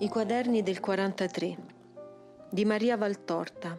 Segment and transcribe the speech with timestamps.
[0.00, 1.56] I quaderni del 43
[2.50, 3.76] di Maria Valtorta.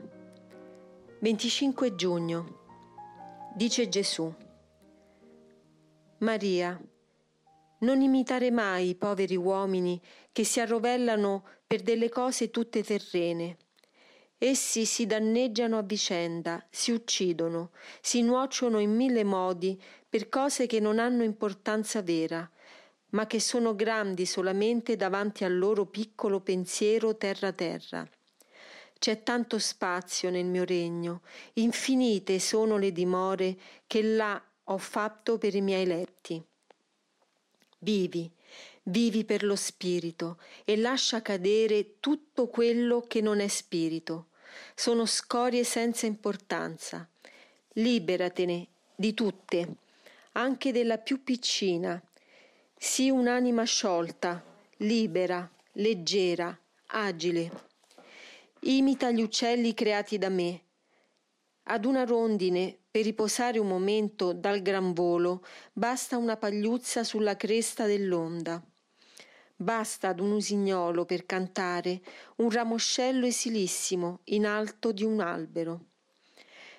[1.22, 2.60] 25 giugno.
[3.56, 4.30] Dice Gesù
[6.18, 6.78] Maria,
[7.80, 10.02] non imitare mai i poveri uomini
[10.34, 13.56] che si arrovellano per delle cose tutte terrene.
[14.38, 20.82] Essi si danneggiano a vicenda, si uccidono, si nuociono in mille modi per cose che
[20.82, 22.50] non hanno importanza vera,
[23.12, 28.08] ma che sono grandi solamente davanti al loro piccolo pensiero terra-terra.
[29.00, 31.22] C'è tanto spazio nel mio regno,
[31.54, 36.44] infinite sono le dimore che là ho fatto per i miei letti.
[37.80, 38.30] Vivi,
[38.84, 44.28] vivi per lo spirito e lascia cadere tutto quello che non è spirito.
[44.76, 47.08] Sono scorie senza importanza.
[47.74, 49.76] Liberatene di tutte,
[50.34, 52.02] anche della più piccina,
[52.82, 54.42] Sii un'anima sciolta,
[54.78, 57.52] libera, leggera, agile.
[58.62, 60.62] Imita gli uccelli creati da me.
[61.64, 67.86] Ad una rondine, per riposare un momento dal gran volo, basta una pagliuzza sulla cresta
[67.86, 68.64] dell'onda.
[69.58, 72.00] Basta ad un usignolo per cantare
[72.38, 75.88] un ramoscello esilissimo in alto di un albero.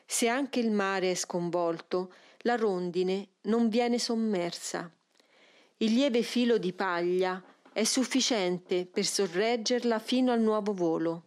[0.06, 4.90] Se anche il mare è sconvolto, la rondine non viene sommersa
[5.82, 7.42] il lieve filo di paglia
[7.72, 11.22] è sufficiente per sorreggerla fino al nuovo volo.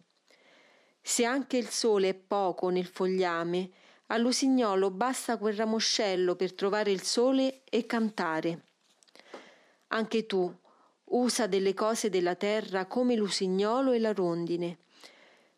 [1.02, 3.68] Se anche il sole è poco nel fogliame,
[4.06, 8.62] all'usignolo basta quel ramoscello per trovare il sole e cantare.
[9.88, 10.54] Anche tu
[11.06, 14.78] usa delle cose della terra come l'usignolo e la rondine,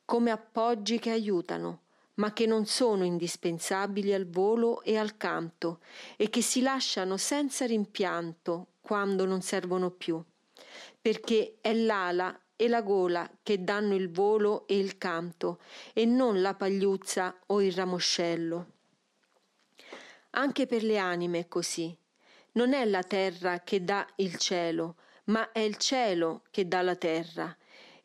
[0.06, 1.83] come appoggi che aiutano,
[2.14, 5.81] ma che non sono indispensabili al volo e al canto
[6.16, 10.22] e che si lasciano senza rimpianto quando non servono più,
[11.00, 15.58] perché è l'ala e la gola che danno il volo e il canto,
[15.92, 18.66] e non la pagliuzza o il ramoscello.
[20.30, 21.98] Anche per le anime è così.
[22.52, 26.94] Non è la terra che dà il cielo, ma è il cielo che dà la
[26.94, 27.56] terra,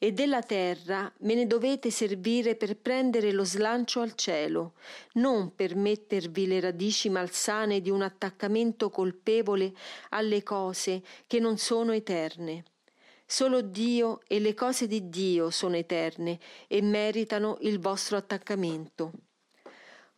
[0.04, 4.74] e della terra me ne dovete servire per prendere lo slancio al cielo,
[5.14, 9.72] non per mettervi le radici malsane di un attaccamento colpevole
[10.10, 12.64] alle cose che non sono eterne.
[13.28, 19.12] Solo Dio e le cose di Dio sono eterne e meritano il vostro attaccamento.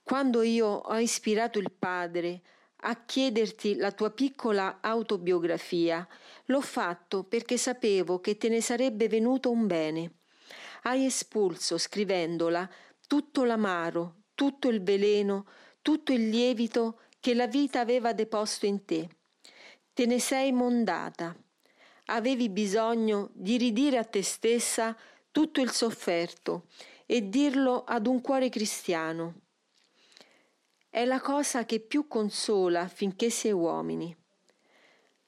[0.01, 2.41] Quando io ho ispirato il Padre
[2.83, 6.07] a chiederti la tua piccola autobiografia,
[6.45, 10.15] l'ho fatto perché sapevo che te ne sarebbe venuto un bene.
[10.83, 12.69] Hai espulso, scrivendola,
[13.07, 15.45] tutto l'amaro, tutto il veleno,
[15.81, 19.07] tutto il lievito che la vita aveva deposto in te.
[19.93, 21.35] Te ne sei mondata.
[22.07, 24.97] Avevi bisogno di ridire a te stessa
[25.31, 26.67] tutto il sofferto
[27.05, 29.42] e dirlo ad un cuore cristiano.
[30.95, 34.15] È la cosa che più consola finché si è uomini.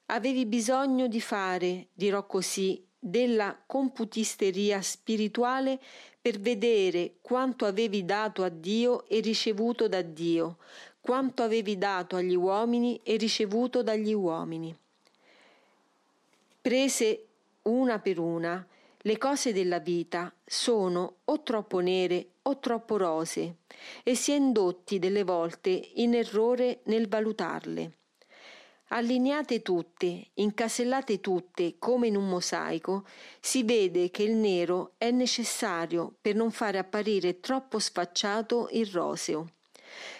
[0.05, 5.81] Avevi bisogno di fare, dirò così, della computisteria spirituale
[6.21, 10.57] per vedere quanto avevi dato a Dio e ricevuto da Dio,
[11.01, 14.77] quanto avevi dato agli uomini e ricevuto dagli uomini.
[16.61, 17.25] Prese
[17.63, 18.63] una per una,
[18.99, 23.57] le cose della vita sono o troppo nere o troppo rose
[24.03, 27.91] e si è indotti delle volte in errore nel valutarle.
[28.89, 33.05] Allineate tutte, incasellate tutte come in un mosaico,
[33.39, 39.53] si vede che il nero è necessario per non fare apparire troppo sfacciato il roseo.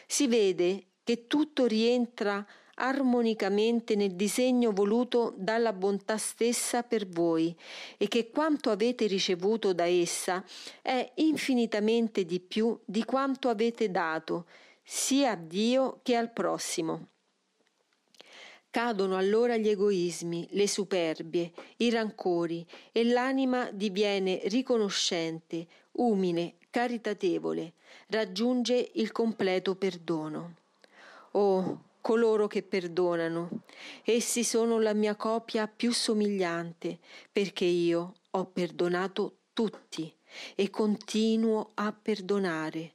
[0.07, 7.55] Si vede che tutto rientra armonicamente nel disegno voluto dalla bontà stessa per voi
[7.97, 10.43] e che quanto avete ricevuto da essa
[10.81, 14.45] è infinitamente di più di quanto avete dato
[14.83, 17.07] sia a Dio che al prossimo.
[18.69, 27.71] Cadono allora gli egoismi, le superbie, i rancori e l'anima diviene riconoscente, umile, caritatevole,
[28.07, 30.55] raggiunge il completo perdono.
[31.31, 33.63] Oh, coloro che perdonano.
[34.03, 36.99] Essi sono la mia copia più somigliante,
[37.31, 40.15] perché io ho perdonato tutti
[40.53, 42.93] e continuo a perdonare.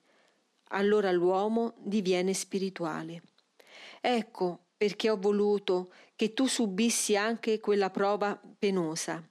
[0.69, 3.23] Allora l'uomo diviene spirituale.
[4.01, 9.29] Ecco perché ho voluto che tu subissi anche quella prova penosa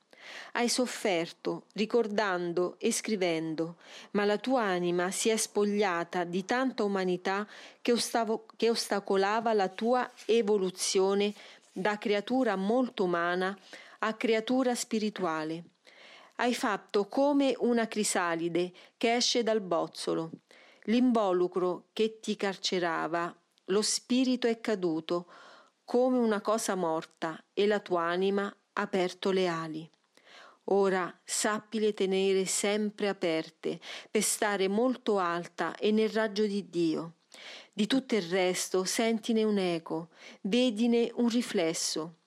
[0.54, 3.78] hai sofferto, ricordando e scrivendo,
[4.12, 7.48] ma la tua anima si è spogliata di tanta umanità
[7.82, 11.34] che, ostavo, che ostacolava la tua evoluzione
[11.72, 13.58] da creatura molto umana
[14.00, 15.64] a creatura spirituale.
[16.36, 20.32] Hai fatto come una crisalide che esce dal bozzolo.
[20.84, 23.36] L'involucro che ti carcerava,
[23.66, 25.28] lo spirito è caduto
[25.84, 29.90] come una cosa morta e la tua anima ha aperto le ali.
[30.66, 33.80] Ora sappile tenere sempre aperte
[34.12, 37.14] per stare molto alta e nel raggio di Dio.
[37.74, 40.10] Di tutto il resto sentine un eco,
[40.42, 42.18] vedine un riflesso.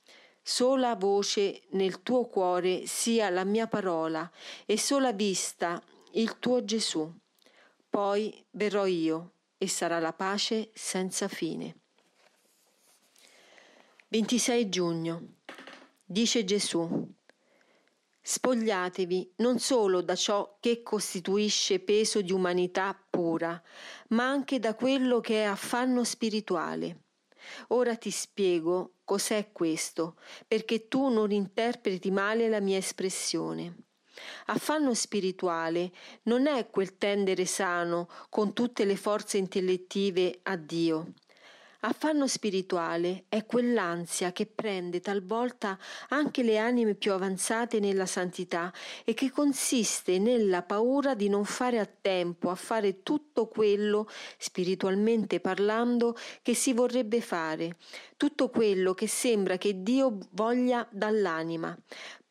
[0.43, 4.29] Sola voce nel tuo cuore sia la mia parola
[4.67, 5.81] e sola vista
[6.13, 7.11] il tuo Gesù.
[7.89, 11.77] Poi verrò io e sarà la pace senza fine.
[14.09, 15.35] 26 giugno.
[16.05, 17.15] Dice Gesù.
[18.25, 23.61] Spogliatevi non solo da ciò che costituisce peso di umanità pura,
[24.11, 27.01] ma anche da quello che è affanno spirituale.
[27.69, 30.17] Ora ti spiego cos'è questo,
[30.47, 33.75] perché tu non interpreti male la mia espressione.
[34.47, 35.91] Affanno spirituale
[36.25, 41.15] non è quel tendere sano con tutte le forze intellettive a Dio,
[41.85, 45.77] Affanno spirituale è quell'ansia che prende talvolta
[46.11, 48.73] anche le anime più avanzate nella santità
[49.05, 54.09] e che consiste nella paura di non fare a tempo a fare tutto quello,
[54.39, 57.77] spiritualmente parlando, che si vorrebbe fare,
[58.17, 61.77] tutto quello che sembra che Dio voglia dall'anima,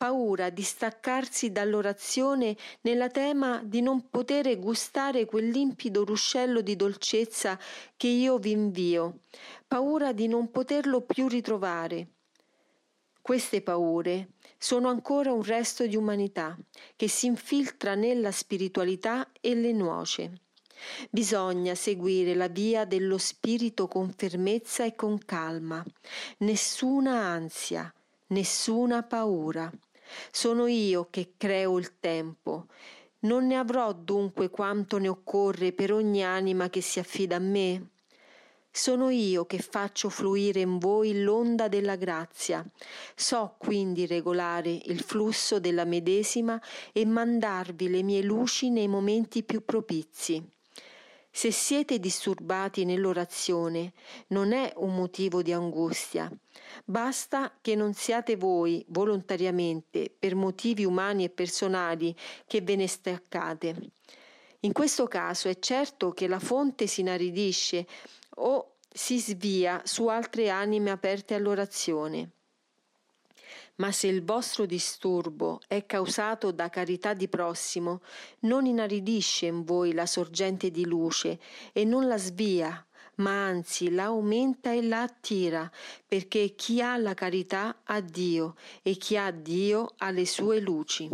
[0.01, 7.59] paura di staccarsi dall'orazione nella tema di non poter gustare quel limpido ruscello di dolcezza
[7.95, 9.19] che io vi invio,
[9.67, 12.07] paura di non poterlo più ritrovare.
[13.21, 16.57] Queste paure sono ancora un resto di umanità
[16.95, 20.31] che si infiltra nella spiritualità e le nuoce.
[21.11, 25.85] Bisogna seguire la via dello spirito con fermezza e con calma,
[26.37, 27.93] nessuna ansia,
[28.29, 29.71] nessuna paura.
[30.31, 32.67] Sono io che creo il tempo.
[33.19, 37.89] Non ne avrò dunque quanto ne occorre per ogni anima che si affida a me?
[38.73, 42.65] Sono io che faccio fluire in voi l'onda della grazia.
[43.15, 46.59] So quindi regolare il flusso della medesima
[46.93, 50.41] e mandarvi le mie luci nei momenti più propizi.
[51.33, 53.93] Se siete disturbati nell'orazione,
[54.27, 56.29] non è un motivo di angustia.
[56.83, 62.13] Basta che non siate voi volontariamente, per motivi umani e personali,
[62.45, 63.91] che ve ne staccate.
[64.59, 67.87] In questo caso è certo che la fonte si inaridisce
[68.35, 72.31] o si svia su altre anime aperte all'orazione.
[73.81, 78.01] Ma se il vostro disturbo è causato da carità di prossimo,
[78.41, 81.39] non inaridisce in voi la sorgente di luce
[81.73, 82.85] e non la svia,
[83.15, 85.67] ma anzi la aumenta e la attira,
[86.07, 91.09] perché chi ha la carità ha Dio e chi ha Dio ha le sue luci.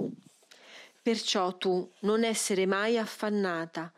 [1.01, 3.93] Perciò tu non essere mai affannata,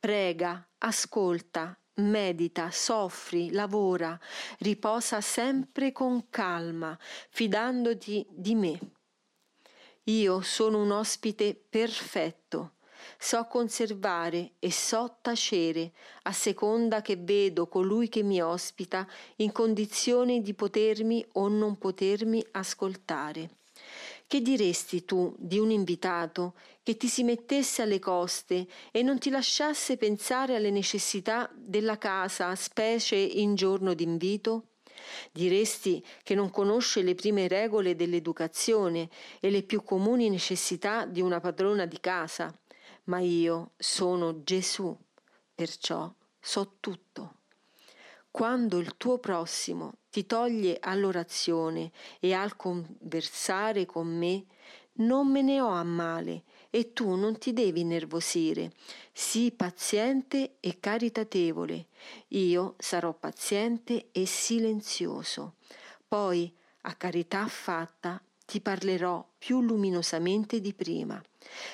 [0.00, 4.18] prega, ascolta, medita, soffri, lavora,
[4.58, 6.98] riposa sempre con calma,
[7.30, 8.78] fidandoti di me.
[10.04, 12.74] Io sono un ospite perfetto,
[13.18, 20.42] so conservare e so tacere, a seconda che vedo colui che mi ospita in condizione
[20.42, 23.63] di potermi o non potermi ascoltare.
[24.26, 29.30] Che diresti tu di un invitato che ti si mettesse alle coste e non ti
[29.30, 34.68] lasciasse pensare alle necessità della casa, specie in giorno d'invito?
[35.30, 39.08] Diresti che non conosce le prime regole dell'educazione
[39.40, 42.56] e le più comuni necessità di una padrona di casa,
[43.04, 44.96] ma io sono Gesù,
[45.54, 47.36] perciò so tutto.
[48.30, 51.90] Quando il tuo prossimo ti toglie all'orazione
[52.20, 54.44] e al conversare con me,
[54.98, 58.70] non me ne ho a male e tu non ti devi nervosire.
[59.12, 61.86] Sii paziente e caritatevole.
[62.28, 65.54] Io sarò paziente e silenzioso.
[66.06, 71.22] Poi, a carità fatta, ti parlerò più luminosamente di prima.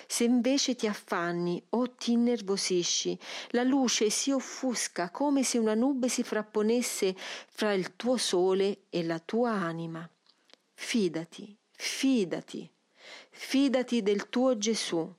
[0.06, 3.18] Se invece ti affanni o ti innervosisci,
[3.50, 7.14] la luce si offusca come se una nube si frapponesse
[7.48, 10.08] fra il tuo sole e la tua anima.
[10.74, 12.70] Fidati, fidati,
[13.30, 15.12] fidati del tuo Gesù.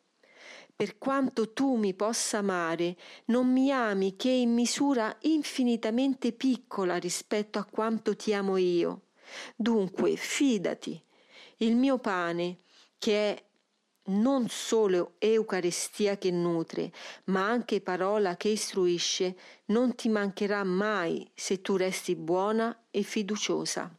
[0.75, 7.60] Per quanto tu mi possa amare, non mi ami che in misura infinitamente piccola rispetto
[7.60, 9.01] a quanto ti amo io.
[9.55, 11.00] Dunque, fidati.
[11.62, 12.62] Il mio pane,
[12.98, 13.44] che è
[14.06, 16.91] non solo Eucaristia che nutre,
[17.25, 23.96] ma anche parola che istruisce, non ti mancherà mai se tu resti buona e fiduciosa.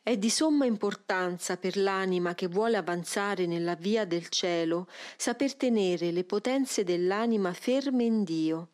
[0.00, 6.12] È di somma importanza per l'anima che vuole avanzare nella via del cielo saper tenere
[6.12, 8.68] le potenze dell'anima ferme in Dio.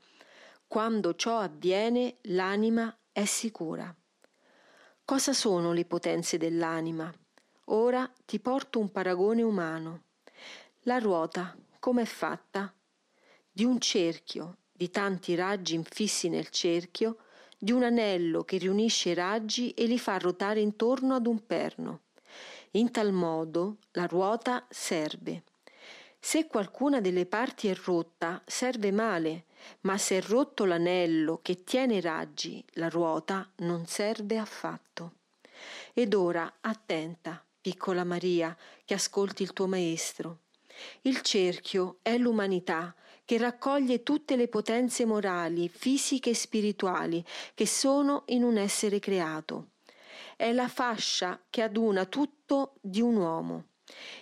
[0.67, 3.97] Quando ciò avviene l'anima è sicura.
[5.05, 7.13] Cosa sono le potenze dell'anima?
[7.67, 10.05] Ora ti porto un paragone umano.
[10.83, 12.73] La ruota, come è fatta?
[13.51, 17.17] Di un cerchio, di tanti raggi infissi nel cerchio,
[17.59, 22.03] di un anello che riunisce i raggi e li fa ruotare intorno ad un perno.
[22.73, 25.43] In tal modo la ruota serve.
[26.21, 29.47] Se qualcuna delle parti è rotta, serve male,
[29.83, 35.15] ma se è rotto l'anello che tiene i raggi, la ruota non serve affatto.
[35.93, 40.41] Ed ora attenta, piccola Maria, che ascolti il tuo maestro.
[41.03, 48.25] Il cerchio è l'umanità che raccoglie tutte le potenze morali, fisiche e spirituali che sono
[48.27, 49.69] in un essere creato.
[50.37, 53.65] È la fascia che aduna tutto di un uomo.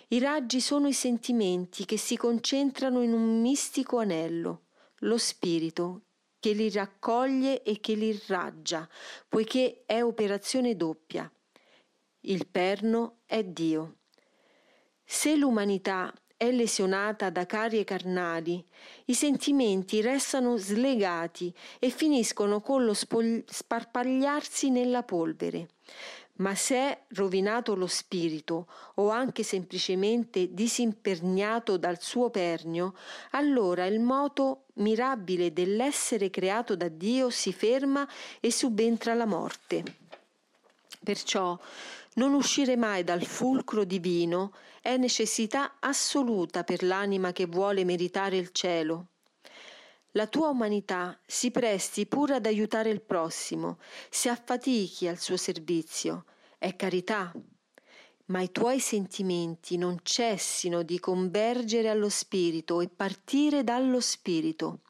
[0.09, 4.63] I raggi sono i sentimenti che si concentrano in un mistico anello,
[5.01, 6.01] lo spirito
[6.39, 8.87] che li raccoglie e che li irraggia,
[9.29, 11.31] poiché è operazione doppia.
[12.21, 13.97] Il perno è Dio.
[15.03, 18.65] Se l'umanità è lesionata da carie carnali,
[19.05, 25.67] i sentimenti restano slegati e finiscono con lo spol- sparpagliarsi nella polvere.
[26.41, 32.95] Ma se è rovinato lo spirito o anche semplicemente disimperniato dal suo pernio,
[33.31, 38.07] allora il moto mirabile dell'essere creato da Dio si ferma
[38.39, 39.83] e subentra la morte.
[41.03, 41.57] Perciò
[42.15, 48.49] non uscire mai dal fulcro divino è necessità assoluta per l'anima che vuole meritare il
[48.51, 49.09] cielo.
[50.15, 53.77] La tua umanità si presti pure ad aiutare il prossimo,
[54.09, 56.25] si affatichi al suo servizio,
[56.61, 57.33] è carità
[58.25, 64.83] ma i tuoi sentimenti non cessino di convergere allo Spirito e partire dallo Spirito.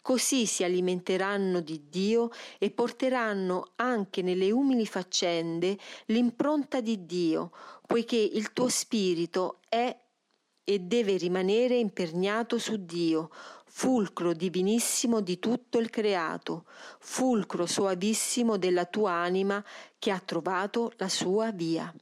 [0.00, 5.76] Così si alimenteranno di Dio e porteranno anche nelle umili faccende
[6.06, 7.50] l'impronta di Dio,
[7.84, 9.98] poiché il tuo spirito è
[10.62, 13.30] e deve rimanere imperniato su Dio,
[13.76, 16.64] fulcro divinissimo di tutto il creato,
[17.00, 19.62] fulcro soavissimo della tua anima
[19.98, 21.92] che ha trovato la sua via.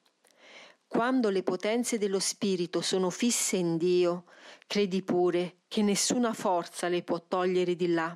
[0.87, 4.25] Quando le potenze dello Spirito sono fisse in Dio,
[4.67, 8.14] credi pure che nessuna forza le può togliere di là.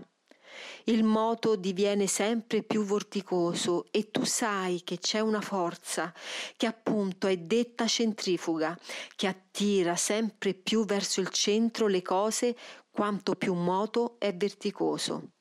[0.84, 6.12] Il moto diviene sempre più vorticoso e tu sai che c'è una forza
[6.56, 8.78] che appunto è detta centrifuga,
[9.16, 12.56] che attira sempre più verso il centro le cose
[12.96, 15.32] quanto più moto è verticoso.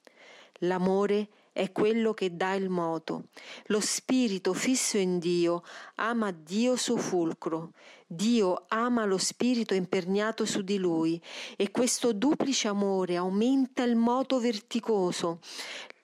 [0.59, 3.27] L'amore è quello che dà il moto.
[3.67, 5.63] Lo spirito fisso in Dio
[5.95, 7.71] ama Dio suo fulcro.
[8.05, 11.19] Dio ama lo spirito imperniato su di lui
[11.55, 15.39] e questo duplice amore aumenta il moto verticoso,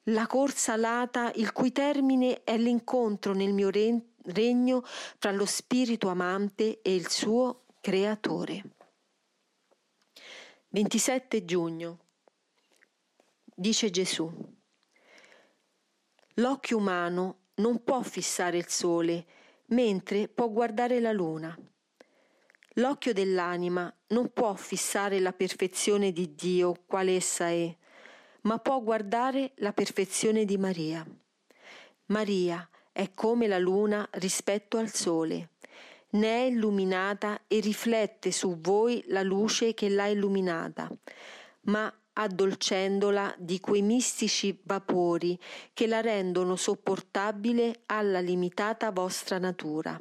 [0.05, 4.83] la corsa alata il cui termine è l'incontro nel mio regno
[5.17, 8.63] fra lo spirito amante e il suo creatore.
[10.73, 11.99] 27 giugno.
[13.43, 14.31] Dice Gesù.
[16.35, 19.25] L'occhio umano non può fissare il sole,
[19.65, 21.59] mentre può guardare la luna.
[22.75, 27.75] L'occhio dell'anima non può fissare la perfezione di Dio quale essa è,
[28.43, 31.05] ma può guardare la perfezione di Maria.
[32.05, 35.50] Maria è come la luna rispetto al sole,
[36.11, 40.89] ne è illuminata e riflette su voi la luce che l'ha illuminata,
[41.61, 45.39] ma addolcendola di quei mistici vapori
[45.73, 49.97] che la rendono sopportabile alla limitata vostra natura.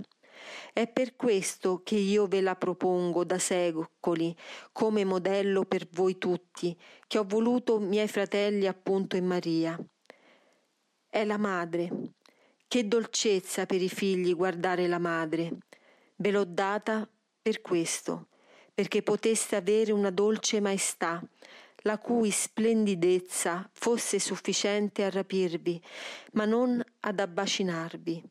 [0.72, 4.34] È per questo che io ve la propongo da secoli
[4.72, 6.76] come modello per voi tutti,
[7.06, 9.78] che ho voluto miei fratelli appunto in Maria.
[11.08, 11.90] È la madre.
[12.66, 15.58] Che dolcezza per i figli guardare la madre.
[16.20, 17.08] Ve l'ho data
[17.40, 18.26] per questo,
[18.74, 21.22] perché poteste avere una dolce maestà,
[21.84, 25.82] la cui splendidezza fosse sufficiente a rapirvi,
[26.32, 28.22] ma non ad abbacinarvi.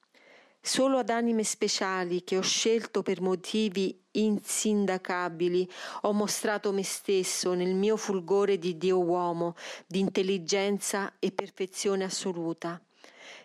[0.62, 5.68] Solo ad anime speciali che ho scelto per motivi insindacabili
[6.02, 9.56] ho mostrato me stesso nel mio fulgore di Dio uomo,
[9.88, 12.80] di intelligenza e perfezione assoluta.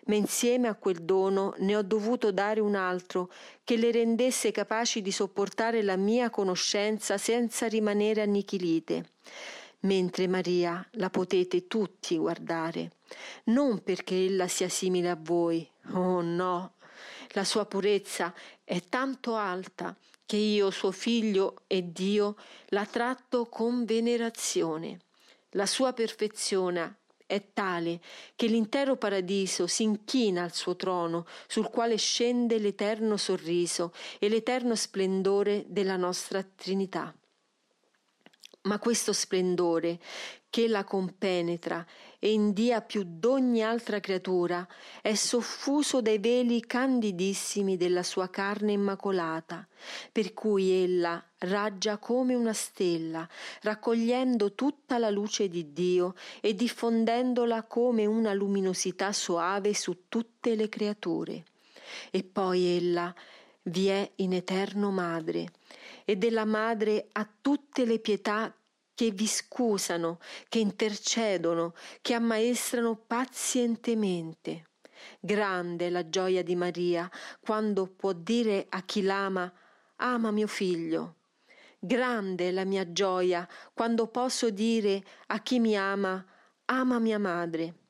[0.05, 3.31] Ma insieme a quel dono ne ho dovuto dare un altro
[3.63, 9.09] che le rendesse capaci di sopportare la mia conoscenza senza rimanere annichilite
[9.85, 12.91] mentre Maria la potete tutti guardare,
[13.45, 16.73] non perché ella sia simile a voi, oh no,
[17.33, 19.95] La sua purezza è tanto alta
[20.25, 22.35] che io, suo figlio e Dio,
[22.67, 24.99] la tratto con venerazione.
[25.51, 27.99] La sua perfezione è tale
[28.35, 34.75] che l'intero paradiso si inchina al suo trono, sul quale scende l'eterno sorriso e l'eterno
[34.75, 37.13] splendore della nostra Trinità.
[38.65, 39.99] Ma questo splendore
[40.49, 41.85] che la compenetra
[42.17, 44.65] e india più d'ogni altra creatura
[45.01, 49.67] è soffuso dai veli candidissimi della sua carne immacolata,
[50.11, 53.27] per cui ella raggia come una stella,
[53.61, 60.69] raccogliendo tutta la luce di Dio e diffondendola come una luminosità soave su tutte le
[60.69, 61.43] creature.
[62.09, 63.13] E poi ella
[63.67, 65.51] vi è in eterno madre,
[66.03, 68.53] e della madre a tutte le pietà
[68.93, 74.69] che vi scusano, che intercedono, che ammaestrano pazientemente.
[75.19, 79.51] Grande la gioia di Maria quando può dire a chi l'ama
[79.97, 81.17] ama mio figlio.
[81.77, 86.25] Grande la mia gioia quando posso dire a chi mi ama
[86.65, 87.84] ama mia madre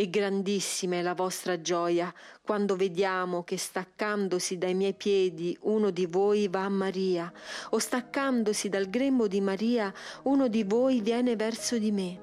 [0.00, 6.06] e grandissima è la vostra gioia quando vediamo che staccandosi dai miei piedi uno di
[6.06, 7.30] voi va a Maria,
[7.68, 9.92] o staccandosi dal grembo di Maria
[10.22, 12.18] uno di voi viene verso di me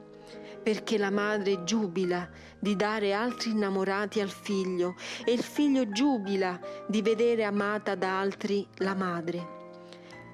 [0.63, 7.03] perché la madre giubila di dare altri innamorati al figlio e il figlio giubila di
[7.03, 9.47] vedere amata da altri la madre.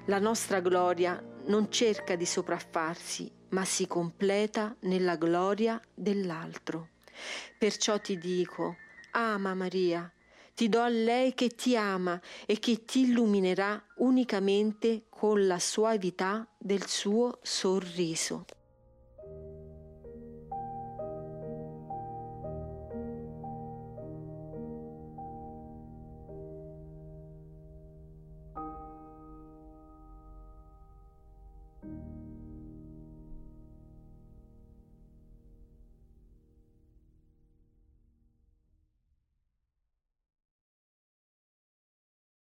[0.06, 6.88] La nostra gloria non cerca di sopraffarsi, ma si completa nella gloria dell'altro.
[7.58, 8.76] Perciò ti dico,
[9.12, 10.10] ama Maria,
[10.54, 16.46] ti do a lei che ti ama e che ti illuminerà unicamente con la suavità
[16.58, 18.44] del suo sorriso.